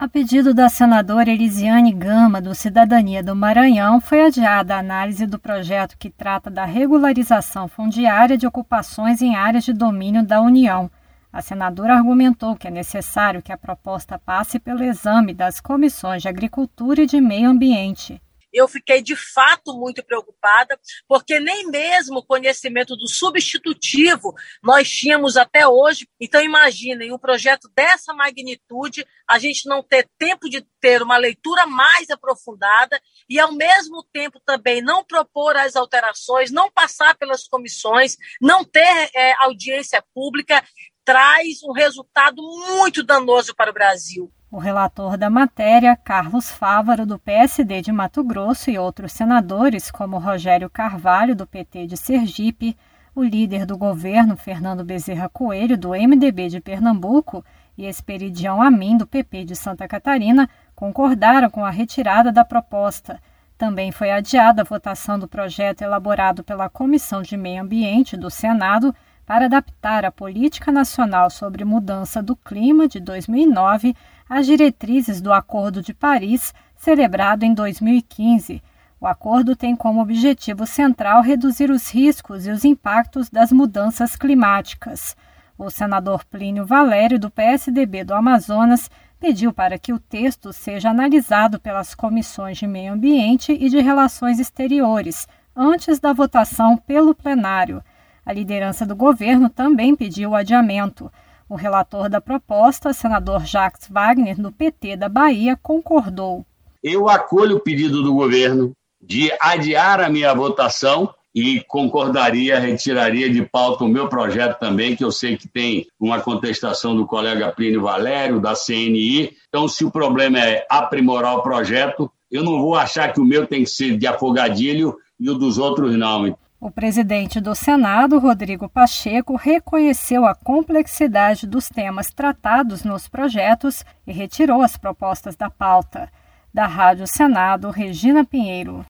[0.00, 5.38] A pedido da senadora Elisiane Gama, do Cidadania do Maranhão, foi adiada a análise do
[5.38, 10.90] projeto que trata da regularização fundiária de ocupações em áreas de domínio da União.
[11.30, 16.28] A senadora argumentou que é necessário que a proposta passe pelo exame das comissões de
[16.28, 18.22] Agricultura e de Meio Ambiente
[18.52, 20.78] eu fiquei de fato muito preocupada,
[21.08, 26.08] porque nem mesmo o conhecimento do substitutivo nós tínhamos até hoje.
[26.20, 31.66] Então, imaginem, um projeto dessa magnitude, a gente não ter tempo de ter uma leitura
[31.66, 38.16] mais aprofundada e, ao mesmo tempo, também não propor as alterações, não passar pelas comissões,
[38.40, 40.64] não ter é, audiência pública,
[41.04, 44.32] traz um resultado muito danoso para o Brasil.
[44.52, 50.18] O relator da matéria, Carlos Fávaro, do PSD de Mato Grosso, e outros senadores, como
[50.18, 52.76] Rogério Carvalho, do PT de Sergipe,
[53.14, 57.44] o líder do governo, Fernando Bezerra Coelho, do MDB de Pernambuco,
[57.78, 63.20] e Esperidião Amin, do PP de Santa Catarina, concordaram com a retirada da proposta.
[63.56, 68.92] Também foi adiada a votação do projeto elaborado pela Comissão de Meio Ambiente do Senado
[69.30, 73.94] para adaptar a Política Nacional sobre Mudança do Clima de 2009
[74.28, 78.60] às diretrizes do Acordo de Paris, celebrado em 2015.
[79.00, 85.16] O acordo tem como objetivo central reduzir os riscos e os impactos das mudanças climáticas.
[85.56, 91.60] O senador Plínio Valério, do PSDB do Amazonas, pediu para que o texto seja analisado
[91.60, 97.80] pelas comissões de Meio Ambiente e de Relações Exteriores, antes da votação pelo plenário.
[98.24, 101.10] A liderança do governo também pediu o adiamento.
[101.48, 106.46] O relator da proposta, senador Jacques Wagner, do PT da Bahia, concordou.
[106.82, 113.42] Eu acolho o pedido do governo de adiar a minha votação e concordaria, retiraria de
[113.42, 117.82] pauta o meu projeto também, que eu sei que tem uma contestação do colega Plínio
[117.82, 119.36] Valério, da CNI.
[119.48, 123.46] Então, se o problema é aprimorar o projeto, eu não vou achar que o meu
[123.46, 126.36] tem que ser de afogadilho e o dos outros não.
[126.62, 134.12] O presidente do Senado, Rodrigo Pacheco, reconheceu a complexidade dos temas tratados nos projetos e
[134.12, 136.12] retirou as propostas da pauta.
[136.52, 138.78] Da Rádio Senado, Regina Pinheiro.